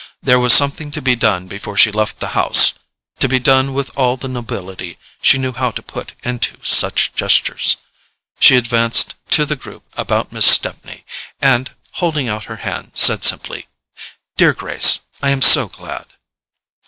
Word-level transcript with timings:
There 0.23 0.39
was 0.39 0.51
something 0.51 0.89
to 0.93 0.99
be 0.99 1.15
done 1.15 1.45
before 1.47 1.77
she 1.77 1.91
left 1.91 2.19
the 2.21 2.29
house: 2.29 2.73
to 3.19 3.27
be 3.29 3.37
done 3.37 3.71
with 3.71 3.95
all 3.95 4.17
the 4.17 4.27
nobility 4.27 4.97
she 5.21 5.37
knew 5.37 5.51
how 5.53 5.69
to 5.69 5.83
put 5.83 6.13
into 6.23 6.57
such 6.65 7.11
gestures. 7.15 7.77
She 8.39 8.55
advanced 8.55 9.13
to 9.29 9.45
the 9.45 9.55
group 9.55 9.83
about 9.95 10.31
Miss 10.31 10.47
Stepney, 10.47 11.05
and 11.39 11.75
holding 12.01 12.27
out 12.27 12.45
her 12.45 12.55
hand 12.65 12.93
said 12.95 13.23
simply: 13.23 13.67
"Dear 14.37 14.53
Grace, 14.53 15.01
I 15.21 15.29
am 15.29 15.43
so 15.43 15.67
glad." 15.67 16.05